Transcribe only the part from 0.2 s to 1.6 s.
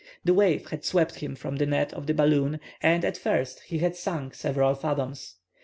The wave had swept him from